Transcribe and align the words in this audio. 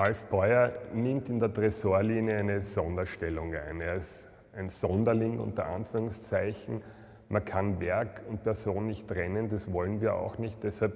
Alf 0.00 0.24
Beuer 0.30 0.72
nimmt 0.94 1.28
in 1.28 1.40
der 1.40 1.52
Tresorlinie 1.52 2.38
eine 2.38 2.62
Sonderstellung 2.62 3.54
ein. 3.54 3.82
Er 3.82 3.96
ist 3.96 4.30
ein 4.56 4.70
Sonderling 4.70 5.38
unter 5.38 5.66
Anführungszeichen. 5.66 6.80
Man 7.28 7.44
kann 7.44 7.78
Werk 7.80 8.22
und 8.26 8.42
Person 8.42 8.86
nicht 8.86 9.06
trennen, 9.06 9.50
das 9.50 9.70
wollen 9.74 10.00
wir 10.00 10.14
auch 10.14 10.38
nicht. 10.38 10.62
Deshalb 10.62 10.94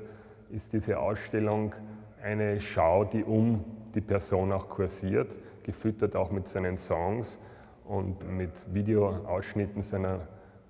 ist 0.48 0.72
diese 0.72 0.98
Ausstellung 0.98 1.75
eine 2.22 2.59
Schau, 2.61 3.04
die 3.04 3.22
um 3.22 3.62
die 3.95 4.00
Person 4.00 4.52
auch 4.52 4.70
kursiert, 4.70 5.36
gefüttert 5.64 6.16
auch 6.16 6.30
mit 6.30 6.48
seinen 6.48 6.79
Songs 6.79 7.39
und 7.84 8.27
mit 8.27 8.73
Videoausschnitten 8.73 9.82
seiner 9.82 10.21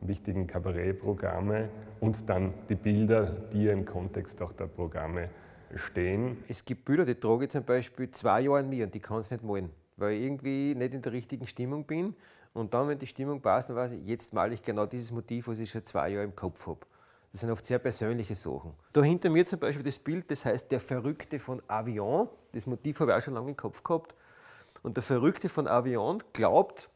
wichtigen 0.00 0.48
Kabarettprogramme 0.48 1.68
und 2.00 2.28
dann 2.28 2.52
die 2.68 2.74
Bilder, 2.74 3.26
die 3.52 3.68
im 3.68 3.84
Kontext 3.84 4.42
auch 4.42 4.50
der 4.50 4.66
Programme 4.66 5.28
stehen. 5.76 6.42
Es 6.48 6.64
gibt 6.64 6.84
Bilder, 6.84 7.04
die 7.04 7.14
trage 7.14 7.44
ich 7.44 7.50
zum 7.50 7.64
Beispiel 7.64 8.10
zwei 8.10 8.42
Jahre 8.42 8.58
an 8.58 8.68
mir 8.68 8.84
und 8.84 8.94
die 8.94 9.00
kann 9.00 9.20
es 9.20 9.30
nicht 9.30 9.42
malen, 9.42 9.70
weil 9.96 10.14
ich 10.14 10.22
irgendwie 10.22 10.74
nicht 10.74 10.94
in 10.94 11.02
der 11.02 11.12
richtigen 11.12 11.46
Stimmung 11.46 11.84
bin. 11.84 12.14
Und 12.52 12.72
dann, 12.72 12.88
wenn 12.88 12.98
die 12.98 13.06
Stimmung 13.06 13.40
passt, 13.40 13.68
dann 13.68 13.76
weiß 13.76 13.92
ich, 13.92 14.04
jetzt 14.06 14.32
male 14.32 14.54
ich 14.54 14.62
genau 14.62 14.86
dieses 14.86 15.10
Motiv, 15.10 15.48
was 15.48 15.58
ich 15.58 15.70
schon 15.70 15.84
zwei 15.84 16.10
Jahre 16.10 16.24
im 16.24 16.36
Kopf 16.36 16.66
habe. 16.66 16.80
Das 17.32 17.40
sind 17.40 17.50
oft 17.50 17.66
sehr 17.66 17.80
persönliche 17.80 18.36
Sachen. 18.36 18.74
Da 18.92 19.02
hinter 19.02 19.28
mir 19.28 19.44
zum 19.44 19.58
Beispiel 19.58 19.82
das 19.82 19.98
Bild, 19.98 20.30
das 20.30 20.44
heißt 20.44 20.70
Der 20.70 20.78
Verrückte 20.78 21.40
von 21.40 21.60
Avion. 21.66 22.28
Das 22.52 22.64
Motiv 22.66 23.00
habe 23.00 23.10
ich 23.10 23.16
auch 23.18 23.22
schon 23.22 23.34
lange 23.34 23.50
im 23.50 23.56
Kopf 23.56 23.82
gehabt. 23.82 24.14
Und 24.84 24.96
der 24.96 25.02
Verrückte 25.02 25.48
von 25.48 25.66
Avion 25.66 26.22
glaubt, 26.32 26.88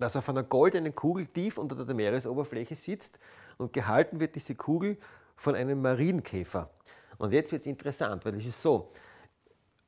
dass 0.00 0.16
auf 0.16 0.28
einer 0.28 0.42
goldenen 0.42 0.94
Kugel 0.96 1.26
tief 1.28 1.56
unter 1.56 1.84
der 1.84 1.94
Meeresoberfläche 1.94 2.74
sitzt 2.74 3.20
und 3.58 3.72
gehalten 3.72 4.18
wird 4.18 4.34
diese 4.34 4.56
Kugel 4.56 4.96
von 5.36 5.54
einem 5.54 5.80
Marienkäfer. 5.82 6.68
Und 7.20 7.34
jetzt 7.34 7.52
wird 7.52 7.60
es 7.60 7.66
interessant, 7.66 8.24
weil 8.24 8.34
es 8.36 8.46
ist 8.46 8.62
so, 8.62 8.90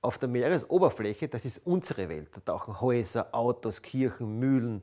auf 0.02 0.19
der 0.19 0.28
Meeresoberfläche, 0.28 1.28
das 1.28 1.47
ist 1.47 1.62
unsere 1.64 2.06
Welt. 2.11 2.28
Da 2.34 2.41
tauchen 2.41 2.78
Häuser, 2.78 3.34
Autos, 3.34 3.80
Kirchen, 3.80 4.39
Mühlen. 4.39 4.83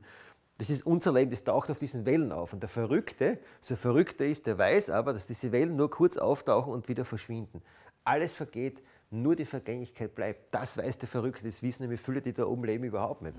Das 0.58 0.68
ist 0.68 0.84
unser 0.84 1.12
Leben, 1.12 1.30
das 1.30 1.44
taucht 1.44 1.70
auf 1.70 1.78
diesen 1.78 2.04
Wellen 2.06 2.32
auf. 2.32 2.52
Und 2.52 2.60
der 2.60 2.68
Verrückte, 2.68 3.38
so 3.62 3.76
verrückter 3.76 4.24
ist, 4.24 4.48
der 4.48 4.58
weiß 4.58 4.90
aber, 4.90 5.12
dass 5.12 5.28
diese 5.28 5.52
Wellen 5.52 5.76
nur 5.76 5.90
kurz 5.90 6.16
auftauchen 6.16 6.72
und 6.72 6.88
wieder 6.88 7.04
verschwinden. 7.04 7.62
Alles 8.02 8.34
vergeht, 8.34 8.82
nur 9.10 9.36
die 9.36 9.44
Vergänglichkeit 9.44 10.16
bleibt. 10.16 10.52
Das 10.52 10.76
weiß 10.76 10.98
der 10.98 11.08
Verrückte, 11.08 11.44
das 11.44 11.62
wissen 11.62 11.82
nämlich 11.82 12.00
viele, 12.00 12.20
die 12.20 12.32
da 12.32 12.46
oben 12.46 12.64
leben, 12.64 12.82
überhaupt 12.82 13.22
nicht. 13.22 13.36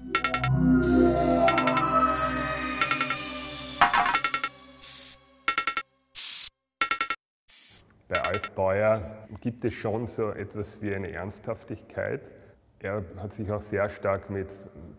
Bei 8.12 8.22
Alf 8.24 8.52
Beuer 8.52 9.00
gibt 9.40 9.64
es 9.64 9.74
schon 9.74 10.06
so 10.06 10.32
etwas 10.32 10.82
wie 10.82 10.94
eine 10.94 11.14
Ernsthaftigkeit. 11.14 12.36
Er 12.80 13.06
hat 13.16 13.32
sich 13.32 13.50
auch 13.50 13.62
sehr 13.62 13.90
stark 13.90 14.30
mit 14.30 14.50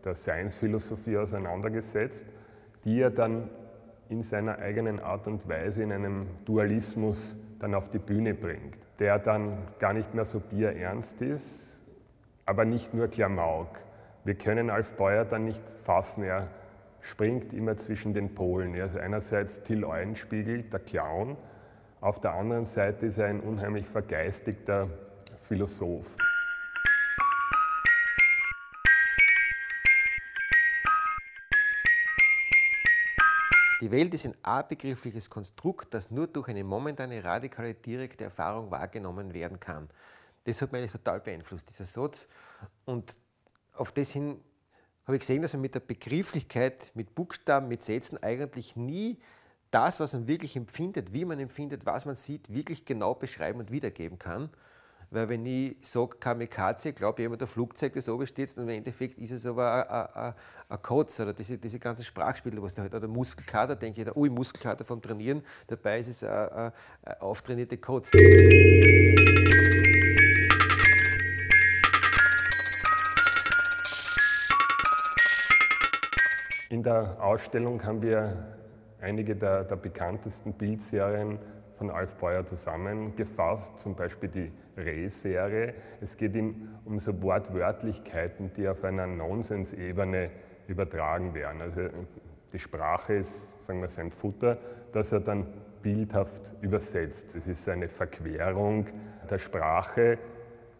der 0.02 0.14
Science-Philosophie 0.14 1.18
auseinandergesetzt, 1.18 2.24
die 2.86 3.02
er 3.02 3.10
dann 3.10 3.50
in 4.08 4.22
seiner 4.22 4.60
eigenen 4.60 4.98
Art 4.98 5.26
und 5.26 5.46
Weise 5.46 5.82
in 5.82 5.92
einem 5.92 6.26
Dualismus 6.46 7.36
dann 7.58 7.74
auf 7.74 7.90
die 7.90 7.98
Bühne 7.98 8.32
bringt, 8.32 8.78
der 8.98 9.18
dann 9.18 9.58
gar 9.78 9.92
nicht 9.92 10.14
mehr 10.14 10.24
so 10.24 10.40
bierernst 10.40 11.20
ist, 11.20 11.82
aber 12.46 12.64
nicht 12.64 12.94
nur 12.94 13.08
Klamauk. 13.08 13.78
Wir 14.24 14.36
können 14.36 14.70
Alf 14.70 14.94
Beuer 14.94 15.26
dann 15.26 15.44
nicht 15.44 15.68
fassen, 15.84 16.24
er 16.24 16.48
springt 17.02 17.52
immer 17.52 17.76
zwischen 17.76 18.14
den 18.14 18.34
Polen. 18.34 18.74
Er 18.74 18.86
ist 18.86 18.96
einerseits 18.96 19.62
Till 19.62 19.84
Eulenspiegel, 19.84 20.62
der 20.62 20.80
Clown, 20.80 21.36
auf 22.02 22.18
der 22.18 22.34
anderen 22.34 22.64
Seite 22.64 23.06
ist 23.06 23.18
er 23.18 23.26
ein 23.26 23.40
unheimlich 23.40 23.86
vergeistigter 23.86 24.88
Philosoph. 25.42 26.16
Die 33.80 33.90
Welt 33.90 34.12
ist 34.14 34.26
ein 34.26 34.34
abegriffliches 34.42 35.30
Konstrukt, 35.30 35.94
das 35.94 36.10
nur 36.10 36.26
durch 36.26 36.48
eine 36.48 36.64
momentane 36.64 37.22
radikale 37.22 37.74
direkte 37.74 38.24
Erfahrung 38.24 38.70
wahrgenommen 38.70 39.32
werden 39.32 39.60
kann. 39.60 39.88
Das 40.44 40.60
hat 40.60 40.72
mich 40.72 40.80
eigentlich 40.80 40.92
total 40.92 41.20
beeinflusst, 41.20 41.70
dieser 41.70 41.84
Satz. 41.84 42.26
Und 42.84 43.16
auf 43.74 43.92
das 43.92 44.10
hin 44.10 44.40
habe 45.06 45.16
ich 45.16 45.20
gesehen, 45.20 45.42
dass 45.42 45.52
man 45.52 45.62
mit 45.62 45.74
der 45.76 45.80
Begrifflichkeit, 45.80 46.90
mit 46.94 47.14
Buchstaben, 47.14 47.68
mit 47.68 47.84
Sätzen 47.84 48.20
eigentlich 48.22 48.74
nie 48.74 49.18
das, 49.72 49.98
was 49.98 50.12
man 50.12 50.28
wirklich 50.28 50.54
empfindet, 50.54 51.12
wie 51.12 51.24
man 51.24 51.40
empfindet, 51.40 51.84
was 51.86 52.04
man 52.04 52.14
sieht, 52.14 52.52
wirklich 52.52 52.84
genau 52.84 53.14
beschreiben 53.14 53.58
und 53.58 53.72
wiedergeben 53.72 54.18
kann. 54.18 54.50
Weil 55.10 55.28
wenn 55.28 55.44
ich 55.44 55.76
sage 55.82 56.16
Kamikaze, 56.18 56.92
glaube 56.92 57.20
ich 57.20 57.24
jemand, 57.24 57.40
der 57.40 57.48
Flugzeug, 57.48 57.94
das 57.94 58.08
oben 58.08 58.26
steht, 58.26 58.56
und 58.56 58.64
im 58.64 58.68
Endeffekt 58.70 59.18
ist 59.18 59.30
es 59.30 59.44
aber 59.44 60.34
ein 60.68 60.82
Kotz 60.82 61.20
oder 61.20 61.32
diese, 61.32 61.58
diese 61.58 61.78
ganzen 61.78 62.04
Sprachspiele, 62.04 62.62
was 62.62 62.74
da 62.74 62.82
halt, 62.82 62.94
oder 62.94 63.08
Muskelkater, 63.08 63.76
denke 63.76 64.02
ich, 64.02 64.16
ui, 64.16 64.30
Muskelkater 64.30 64.84
vom 64.84 65.02
Trainieren, 65.02 65.42
dabei 65.66 66.00
ist 66.00 66.08
es 66.08 66.24
ein 66.24 66.72
auftrainierte 67.20 67.78
Kotz. 67.78 68.10
In 76.70 76.82
der 76.82 77.22
Ausstellung 77.22 77.82
haben 77.84 78.00
wir 78.00 78.61
einige 79.02 79.36
der, 79.36 79.64
der 79.64 79.76
bekanntesten 79.76 80.52
Bildserien 80.54 81.38
von 81.76 81.90
Alf 81.90 82.14
Beuer 82.16 82.44
zusammengefasst, 82.44 83.80
zum 83.80 83.96
Beispiel 83.96 84.28
die 84.28 84.52
Reh-Serie. 84.76 85.74
Es 86.00 86.16
geht 86.16 86.34
ihm 86.34 86.68
um 86.84 86.98
so 86.98 87.20
Wortwörtlichkeiten, 87.22 88.52
die 88.54 88.68
auf 88.68 88.84
einer 88.84 89.06
Nonsensebene 89.06 90.30
übertragen 90.68 91.34
werden. 91.34 91.60
Also 91.60 91.80
die 92.52 92.58
Sprache 92.58 93.14
ist, 93.14 93.64
sagen 93.64 93.80
wir, 93.80 93.88
sein 93.88 94.10
Futter, 94.10 94.58
das 94.92 95.12
er 95.12 95.20
dann 95.20 95.46
bildhaft 95.82 96.54
übersetzt. 96.60 97.34
Es 97.34 97.48
ist 97.48 97.68
eine 97.68 97.88
Verquerung 97.88 98.86
der 99.28 99.38
Sprache, 99.38 100.18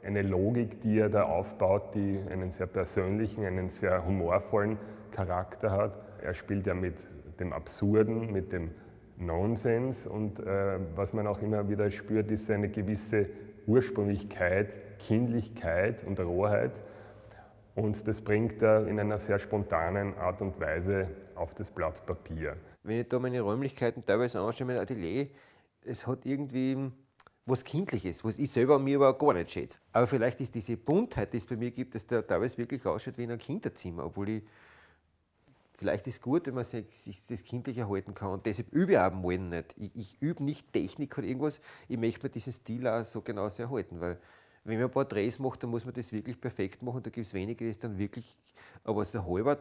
eine 0.05 0.23
Logik, 0.23 0.81
die 0.81 0.99
er 0.99 1.09
da 1.09 1.25
aufbaut, 1.25 1.95
die 1.95 2.21
einen 2.31 2.51
sehr 2.51 2.67
persönlichen, 2.67 3.45
einen 3.45 3.69
sehr 3.69 4.05
humorvollen 4.05 4.79
Charakter 5.11 5.71
hat. 5.71 5.99
Er 6.23 6.35
spielt 6.35 6.67
ja 6.67 6.75
mit 6.75 6.97
dem 7.43 7.53
Absurden, 7.53 8.33
mit 8.33 8.53
dem 8.53 8.71
Nonsens 9.19 10.07
und 10.07 10.41
äh, 10.41 10.79
was 10.95 11.13
man 11.13 11.27
auch 11.27 11.43
immer 11.43 11.69
wieder 11.69 11.91
spürt, 11.91 12.31
ist 12.31 12.51
eine 12.51 12.69
gewisse 12.69 13.29
Ursprünglichkeit, 13.67 14.99
Kindlichkeit 14.99 16.05
und 16.05 16.19
Rohheit. 16.19 16.83
Und 17.75 18.07
das 18.07 18.21
bringt 18.21 18.63
er 18.63 18.87
in 18.87 19.01
einer 19.01 19.19
sehr 19.19 19.39
spontanen 19.39 20.17
Art 20.19 20.43
und 20.43 20.59
Weise 20.61 21.09
auf 21.35 21.55
das 21.55 21.71
Blatt 21.71 22.05
Papier. 22.05 22.57
Wenn 22.83 23.01
ich 23.01 23.09
da 23.09 23.19
meine 23.19 23.41
Räumlichkeiten 23.41 24.05
teilweise 24.05 24.41
anschaue, 24.41 24.67
mein 24.67 24.79
Atelier, 24.79 25.29
es 25.85 26.07
hat 26.07 26.27
irgendwie 26.27 26.91
was 27.47 27.65
Kindliches, 27.65 28.25
was 28.25 28.39
ich 28.39 28.51
selber 28.51 28.77
an 28.77 28.85
mir 28.85 28.97
aber 28.97 29.17
gar 29.19 29.35
nicht 29.35 29.51
schätze. 29.51 29.81
Aber 29.93 30.07
vielleicht 30.07 30.41
ist 30.41 30.55
diese 30.55 30.77
Buntheit, 30.77 31.33
die 31.33 31.39
es 31.39 31.47
bei 31.47 31.57
mir 31.57 31.71
gibt, 31.71 31.95
dass 31.95 32.07
da 32.07 32.23
teilweise 32.23 32.59
wirklich 32.59 32.85
ausschaut 32.85 33.19
wie 33.19 33.25
in 33.25 33.31
einem 33.31 33.41
Kinderzimmer, 33.41 34.05
obwohl 34.05 34.29
ich 34.29 34.43
Vielleicht 35.83 36.07
ist 36.07 36.15
es 36.15 36.21
gut, 36.21 36.47
wenn 36.47 36.55
man 36.55 36.65
sich, 36.65 36.87
das 37.29 37.43
kindlich 37.43 37.77
erhalten 37.77 38.15
kann. 38.15 38.31
Und 38.31 38.47
deshalb 38.47 38.73
übe 38.73 38.93
ich 38.93 38.99
auch 38.99 39.13
Malen 39.13 39.49
nicht. 39.49 39.75
Ich, 39.77 39.91
ich 39.97 40.17
übe 40.21 40.45
nicht 40.45 40.73
Technik 40.73 41.19
oder 41.19 41.27
irgendwas. 41.27 41.61
Ich 41.89 41.99
möchte 41.99 42.23
mir 42.23 42.31
diesen 42.31 42.53
Stil 42.53 42.87
auch 42.87 43.05
so 43.05 43.21
genau 43.21 43.49
erhalten. 43.49 44.01
Weil, 44.01 44.21
wenn 44.63 44.81
man 44.81 44.93
Porträts 44.93 45.41
macht, 45.41 45.65
dann 45.65 45.71
muss 45.71 45.85
man 45.85 45.93
das 45.93 46.13
wirklich 46.13 46.41
perfekt 46.41 46.83
machen. 46.83 47.03
Da 47.03 47.11
gibt 47.11 47.27
es 47.27 47.35
wenige, 47.35 47.65
die 47.65 47.71
es 47.73 47.81
dann 47.81 47.99
wirklich. 47.99 48.39
Aber 48.85 49.05
so 49.05 49.25
halber, 49.27 49.59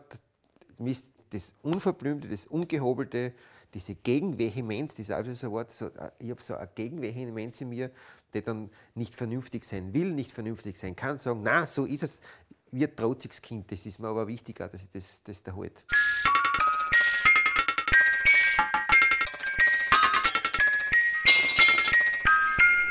das 1.31 1.53
Unverblümte, 1.63 2.27
das 2.27 2.45
Ungehobelte, 2.45 3.33
diese 3.73 3.95
Gegenvehemenz, 3.95 4.91
das 4.91 5.09
ist 5.09 5.11
auch 5.11 5.25
so 5.33 5.47
ein 5.47 5.51
Wort, 5.53 5.71
so, 5.71 5.89
ich 6.19 6.29
habe 6.29 6.41
so 6.43 6.55
eine 6.55 6.69
Gegenvehemenz 6.75 7.61
in 7.61 7.69
mir, 7.69 7.89
die 8.31 8.43
dann 8.43 8.69
nicht 8.93 9.15
vernünftig 9.15 9.63
sein 9.63 9.91
will, 9.91 10.11
nicht 10.11 10.31
vernünftig 10.31 10.77
sein 10.77 10.95
kann, 10.95 11.17
sagen, 11.17 11.41
na, 11.41 11.65
so 11.65 11.85
ist 11.85 12.03
es, 12.03 12.19
wie 12.71 12.85
ein 12.85 12.95
trotziges 12.95 13.41
Kind. 13.41 13.71
Das 13.71 13.85
ist 13.85 13.99
mir 13.99 14.07
aber 14.07 14.27
wichtiger, 14.27 14.67
dass 14.67 14.81
ich 14.81 14.89
das, 14.89 15.21
das 15.23 15.43
da 15.43 15.55
halt. 15.55 15.85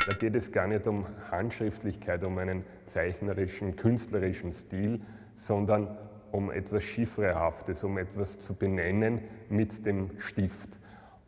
Da 0.06 0.14
geht 0.14 0.34
es 0.34 0.50
gar 0.50 0.66
nicht 0.66 0.86
um 0.86 1.06
Handschriftlichkeit, 1.30 2.24
um 2.24 2.38
einen 2.38 2.64
zeichnerischen, 2.86 3.76
künstlerischen 3.76 4.52
Stil, 4.52 5.00
sondern 5.34 5.96
um 6.32 6.50
etwas 6.50 6.82
Chiffrehaftes, 6.82 7.84
um 7.84 7.98
etwas 7.98 8.40
zu 8.40 8.54
benennen 8.54 9.20
mit 9.48 9.84
dem 9.84 10.10
Stift. 10.18 10.78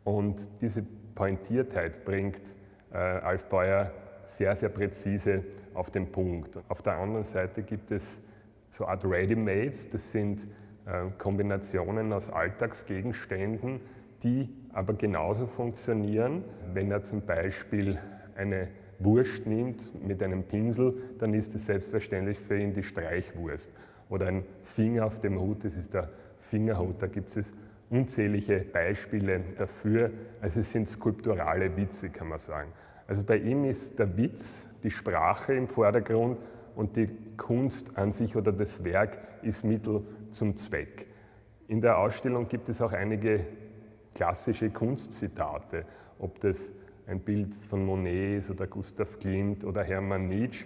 Und 0.03 0.47
diese 0.61 0.83
Pointiertheit 1.15 2.03
bringt 2.05 2.41
äh, 2.91 2.97
Alf 2.97 3.45
Beuer 3.45 3.91
sehr, 4.25 4.55
sehr 4.55 4.69
präzise 4.69 5.43
auf 5.73 5.91
den 5.91 6.11
Punkt. 6.11 6.57
Auf 6.67 6.81
der 6.81 6.93
anderen 6.93 7.23
Seite 7.23 7.63
gibt 7.63 7.91
es 7.91 8.21
so 8.69 8.87
Art 8.87 9.05
Ready-Mades, 9.05 9.89
das 9.89 10.11
sind 10.11 10.47
äh, 10.85 11.09
Kombinationen 11.17 12.11
aus 12.11 12.29
Alltagsgegenständen, 12.29 13.81
die 14.23 14.49
aber 14.73 14.93
genauso 14.93 15.45
funktionieren, 15.45 16.43
wenn 16.73 16.89
er 16.89 17.03
zum 17.03 17.21
Beispiel 17.21 17.99
eine 18.35 18.69
Wurst 18.99 19.45
nimmt 19.45 20.05
mit 20.05 20.21
einem 20.23 20.43
Pinsel, 20.43 20.95
dann 21.19 21.33
ist 21.33 21.55
es 21.55 21.65
selbstverständlich 21.65 22.39
für 22.39 22.57
ihn 22.57 22.73
die 22.73 22.83
Streichwurst. 22.83 23.69
Oder 24.09 24.27
ein 24.27 24.43
Finger 24.63 25.05
auf 25.05 25.19
dem 25.19 25.39
Hut, 25.39 25.65
das 25.65 25.75
ist 25.75 25.93
der 25.93 26.09
Fingerhut, 26.37 27.01
da 27.01 27.07
gibt 27.07 27.35
es 27.35 27.53
unzählige 27.89 28.59
Beispiele 28.59 29.41
dafür. 29.57 30.11
Also 30.41 30.59
es 30.59 30.71
sind 30.71 30.87
skulpturale 30.87 31.75
Witze, 31.77 32.09
kann 32.09 32.29
man 32.29 32.39
sagen. 32.39 32.71
Also 33.07 33.23
bei 33.23 33.37
ihm 33.37 33.65
ist 33.65 33.99
der 33.99 34.17
Witz, 34.17 34.69
die 34.83 34.91
Sprache 34.91 35.53
im 35.53 35.67
Vordergrund 35.67 36.37
und 36.75 36.95
die 36.95 37.09
Kunst 37.37 37.97
an 37.97 38.11
sich 38.11 38.35
oder 38.35 38.51
das 38.51 38.83
Werk 38.83 39.17
ist 39.41 39.63
Mittel 39.63 40.03
zum 40.31 40.55
Zweck. 40.57 41.07
In 41.67 41.81
der 41.81 41.97
Ausstellung 41.97 42.47
gibt 42.47 42.69
es 42.69 42.81
auch 42.81 42.93
einige 42.93 43.45
klassische 44.15 44.69
Kunstzitate, 44.69 45.85
ob 46.19 46.39
das 46.39 46.71
ein 47.07 47.19
Bild 47.19 47.53
von 47.53 47.85
Monet 47.85 48.39
ist 48.39 48.49
oder 48.49 48.67
Gustav 48.67 49.19
Klimt 49.19 49.63
oder 49.63 49.83
Hermann 49.83 50.27
Nietzsche. 50.27 50.65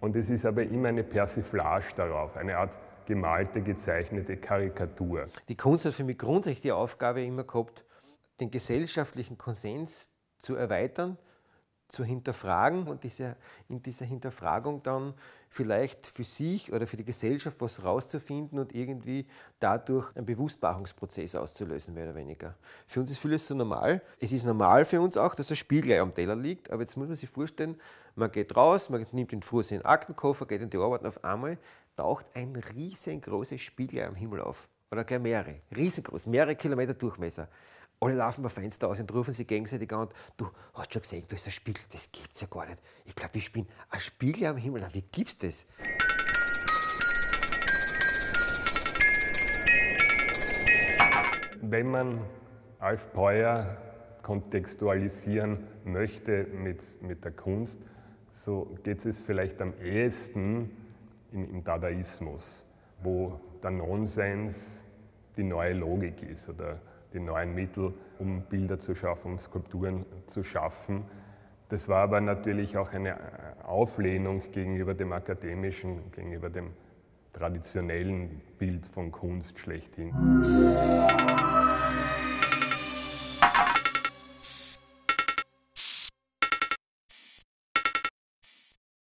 Und 0.00 0.16
es 0.16 0.30
ist 0.30 0.44
aber 0.44 0.62
immer 0.62 0.88
eine 0.88 1.04
Persiflage 1.04 1.86
darauf, 1.96 2.36
eine 2.36 2.58
Art 2.58 2.78
gemalte, 3.06 3.62
gezeichnete 3.62 4.36
Karikatur. 4.36 5.26
Die 5.48 5.56
Kunst 5.56 5.84
hat 5.84 5.94
für 5.94 6.04
mich 6.04 6.18
grundsätzlich 6.18 6.60
die 6.60 6.72
Aufgabe 6.72 7.22
immer 7.22 7.44
gehabt, 7.44 7.84
den 8.40 8.50
gesellschaftlichen 8.50 9.38
Konsens 9.38 10.10
zu 10.36 10.54
erweitern, 10.54 11.16
zu 11.88 12.04
hinterfragen 12.04 12.88
und 12.88 13.04
diese, 13.04 13.36
in 13.68 13.82
dieser 13.82 14.04
Hinterfragung 14.04 14.82
dann 14.82 15.14
vielleicht 15.48 16.06
für 16.06 16.24
sich 16.24 16.72
oder 16.72 16.86
für 16.86 16.96
die 16.96 17.04
Gesellschaft 17.04 17.60
was 17.60 17.82
rauszufinden 17.82 18.58
und 18.58 18.74
irgendwie 18.74 19.26
dadurch 19.60 20.14
einen 20.16 20.26
Bewusstmachungsprozess 20.26 21.34
auszulösen, 21.34 21.94
mehr 21.94 22.04
oder 22.04 22.14
weniger. 22.14 22.56
Für 22.86 23.00
uns 23.00 23.10
ist 23.10 23.18
vieles 23.18 23.46
so 23.46 23.54
normal. 23.54 24.02
Es 24.18 24.32
ist 24.32 24.44
normal 24.44 24.84
für 24.84 25.00
uns 25.00 25.16
auch, 25.16 25.34
dass 25.34 25.50
ein 25.50 25.56
Spiegel 25.56 25.98
am 25.98 26.14
Teller 26.14 26.36
liegt, 26.36 26.70
aber 26.70 26.82
jetzt 26.82 26.96
muss 26.96 27.08
man 27.08 27.16
sich 27.16 27.28
vorstellen, 27.28 27.76
man 28.14 28.30
geht 28.30 28.56
raus, 28.56 28.90
man 28.90 29.06
nimmt 29.12 29.32
den 29.32 29.42
Fuß 29.42 29.70
in 29.70 29.78
den 29.78 29.86
Aktenkoffer, 29.86 30.46
geht 30.46 30.62
in 30.62 30.70
die 30.70 30.78
Arbeit 30.78 31.02
und 31.02 31.08
auf 31.08 31.24
einmal 31.24 31.58
taucht 31.96 32.26
ein 32.34 32.56
riesengroßes 32.56 33.60
Spiegel 33.60 34.02
am 34.02 34.14
Himmel 34.14 34.40
auf. 34.40 34.68
Oder 34.90 35.04
gleich 35.04 35.20
mehrere, 35.20 35.60
riesengroß, 35.76 36.26
mehrere 36.26 36.54
Kilometer 36.54 36.94
Durchmesser. 36.94 37.48
Alle 37.98 38.14
laufen 38.14 38.42
beim 38.42 38.50
Fenster 38.50 38.88
aus 38.88 39.00
und 39.00 39.12
rufen 39.14 39.32
sich 39.32 39.46
gegenseitig 39.46 39.90
an. 39.90 40.08
Du 40.36 40.50
hast 40.74 40.92
schon 40.92 41.00
gesehen, 41.00 41.24
da 41.28 41.36
ist 41.36 41.46
ein 41.46 41.50
Spiegel, 41.50 41.82
das 41.90 42.12
gibt's 42.12 42.42
ja 42.42 42.46
gar 42.46 42.66
nicht. 42.66 42.82
Ich 43.06 43.14
glaube, 43.14 43.38
ich 43.38 43.50
bin 43.50 43.66
ein 43.88 44.00
Spiegel 44.00 44.48
am 44.48 44.58
Himmel. 44.58 44.82
Na, 44.82 44.92
wie 44.92 45.00
gibt's 45.00 45.38
das? 45.38 45.64
Wenn 51.62 51.90
man 51.90 52.20
Alf 52.80 53.10
Breuer 53.14 53.78
kontextualisieren 54.22 55.66
möchte 55.84 56.44
mit, 56.44 57.00
mit 57.00 57.24
der 57.24 57.32
Kunst, 57.32 57.80
so 58.32 58.76
geht 58.82 59.06
es 59.06 59.20
vielleicht 59.20 59.62
am 59.62 59.72
ehesten 59.80 60.70
im, 61.32 61.48
im 61.48 61.64
Dadaismus, 61.64 62.66
wo 63.02 63.40
der 63.62 63.70
Nonsens 63.70 64.84
die 65.38 65.44
neue 65.44 65.72
Logik 65.72 66.22
ist 66.22 66.50
oder 66.50 66.78
die 67.12 67.20
neuen 67.20 67.54
Mittel, 67.54 67.92
um 68.18 68.42
Bilder 68.42 68.78
zu 68.78 68.94
schaffen, 68.94 69.38
Skulpturen 69.38 70.04
zu 70.26 70.42
schaffen. 70.42 71.04
Das 71.68 71.88
war 71.88 72.02
aber 72.02 72.20
natürlich 72.20 72.76
auch 72.76 72.92
eine 72.92 73.18
Auflehnung 73.64 74.42
gegenüber 74.52 74.94
dem 74.94 75.12
akademischen, 75.12 76.12
gegenüber 76.12 76.48
dem 76.48 76.70
traditionellen 77.32 78.40
Bild 78.58 78.86
von 78.86 79.10
Kunst 79.10 79.58
schlechthin. 79.58 80.12